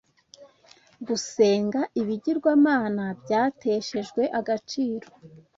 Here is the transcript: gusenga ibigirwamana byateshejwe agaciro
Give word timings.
gusenga 1.07 1.79
ibigirwamana 2.01 3.03
byateshejwe 3.21 4.21
agaciro 4.39 5.07